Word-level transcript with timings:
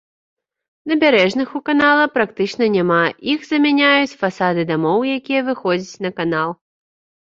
Набярэжных 0.91 1.49
у 1.59 1.61
канала 1.69 2.05
практычна 2.15 2.71
няма, 2.77 2.99
іх 3.37 3.47
замяняюць 3.53 4.17
фасады 4.25 4.69
дамоў, 4.75 4.99
якія 5.21 5.41
выходзяць 5.49 5.97
на 6.11 6.19
канал. 6.23 6.49